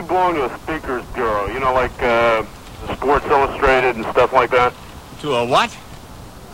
[0.00, 1.46] you belong to a speakers bureau.
[1.46, 2.44] You know, like uh,
[2.94, 4.72] Sports Illustrated and stuff like that.
[5.20, 5.70] To a what?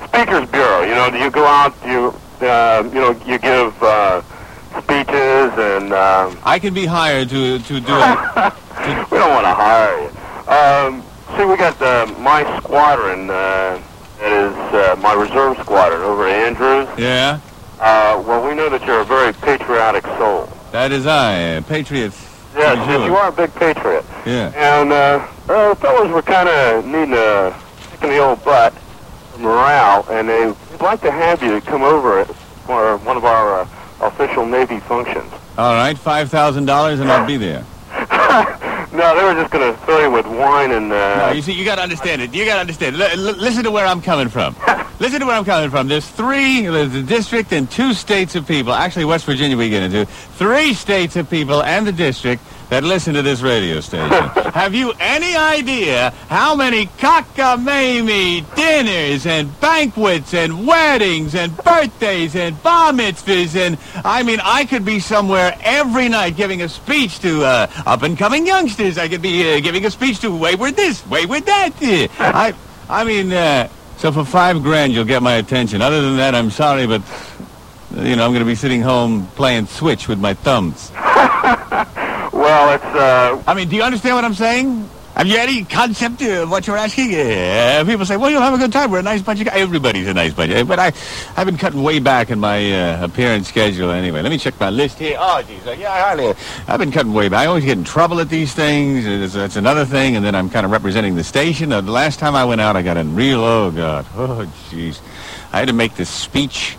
[0.09, 0.83] Speakers bureau.
[0.83, 2.15] You know, do you go out, you
[2.47, 4.23] uh, you know, you give uh,
[4.83, 5.93] speeches and.
[5.93, 8.19] Um, I can be hired to to do it.
[9.11, 10.09] we don't want to hire you.
[10.53, 11.03] Um,
[11.37, 13.31] see, we got uh, my squadron.
[13.31, 13.81] Uh,
[14.19, 16.89] that is uh, my reserve squadron over at Andrews.
[16.99, 17.39] Yeah,
[17.79, 20.49] Uh, well, we know that you're a very patriotic soul.
[20.73, 22.36] that is I, patriots.
[22.75, 24.05] Yes, yes, you are a big patriot.
[24.25, 24.53] Yeah.
[24.57, 27.57] And uh, uh, fellows were kind of needing a
[27.93, 28.75] kick in the old butt,
[29.39, 32.25] morale, and they, would like to have you come over
[32.67, 33.69] for one of our uh,
[34.01, 35.33] official Navy functions.
[35.57, 37.65] All right, five thousand dollars, and I'll be there.
[38.93, 40.89] no, they were just going to fill you with wine and.
[40.91, 42.35] No, Uh, you see, you got to understand it.
[42.35, 42.97] You got to understand.
[42.97, 44.55] L- l- listen to where I'm coming from.
[44.99, 45.89] listen to where I'm coming from.
[45.89, 48.73] There's three, there's the district and two states of people.
[48.73, 50.07] Actually, West Virginia we get into.
[50.07, 54.11] Three states of people and the district that listen to this radio station.
[54.53, 62.61] Have you any idea how many cockamamie dinners and banquets and weddings and birthdays and
[62.63, 67.45] bar mitzvahs and I mean I could be somewhere every night giving a speech to
[67.45, 68.99] uh, up and coming youngsters.
[68.99, 71.73] I could be uh, giving a speech to wayward this, wayward that.
[72.19, 72.55] I
[72.89, 75.83] I mean uh, so for five grand you'll get my attention.
[75.83, 77.03] Other than that, I'm sorry, but
[77.95, 80.91] you know I'm going to be sitting home playing Switch with my thumbs.
[80.95, 82.85] well, it's.
[82.85, 84.89] Uh, I mean, do you understand what I'm saying?
[85.17, 87.15] Have you any concept of what you're asking?
[87.15, 88.91] Uh, people say, well, you'll have a good time.
[88.91, 89.57] We're a nice bunch of guys.
[89.57, 90.53] Everybody's a nice bunch.
[90.53, 90.93] Uh, But I,
[91.39, 94.21] I've been cutting way back in my uh, appearance schedule anyway.
[94.21, 95.17] Let me check my list here.
[95.19, 95.67] Oh, geez.
[95.67, 96.35] Uh, yeah, I hardly,
[96.69, 97.41] I've been cutting way back.
[97.41, 99.07] I always get in trouble at these things.
[99.07, 100.17] It's, that's another thing.
[100.17, 101.73] And then I'm kind of representing the station.
[101.73, 104.05] Uh, the last time I went out, I got in real, oh, God.
[104.17, 105.01] Oh, jeez.
[105.51, 106.77] I had to make this speech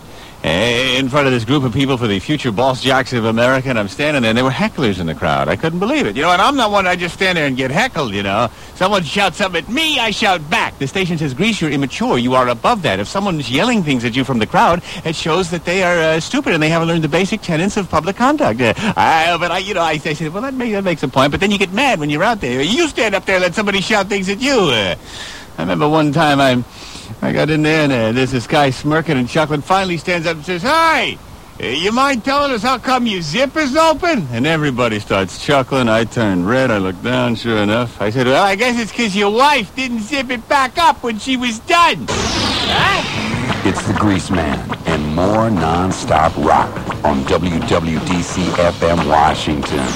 [0.48, 3.78] in front of this group of people for the future boss jocks of America, and
[3.78, 5.48] I'm standing there, and there were hecklers in the crowd.
[5.48, 6.16] I couldn't believe it.
[6.16, 8.48] You know, and I'm not one I just stand there and get heckled, you know.
[8.74, 10.78] Someone shouts something at me, I shout back.
[10.78, 12.18] The station says, Grease, you're immature.
[12.18, 13.00] You are above that.
[13.00, 16.20] If someone's yelling things at you from the crowd, it shows that they are uh,
[16.20, 18.60] stupid and they haven't learned the basic tenets of public conduct.
[18.60, 21.08] Uh, I, but I, you know, I, I said, well, that, make, that makes a
[21.08, 21.30] point.
[21.30, 22.62] But then you get mad when you're out there.
[22.62, 24.58] You stand up there and let somebody shout things at you.
[24.58, 24.94] Uh,
[25.58, 26.62] I remember one time I,
[27.22, 29.60] I got in there and uh, there's this guy smirking and chuckling.
[29.62, 31.18] Finally stands up and says, "Hey,
[31.60, 35.88] uh, you mind telling us how come your zip is open?" And everybody starts chuckling.
[35.88, 36.70] I turn red.
[36.70, 37.34] I look down.
[37.34, 40.78] Sure enough, I said, "Well, I guess it's because your wife didn't zip it back
[40.78, 43.28] up when she was done." Huh?
[43.64, 49.86] It's the Grease Man and more non-stop rock on WWDC FM Washington,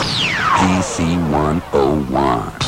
[0.58, 2.62] DC 101.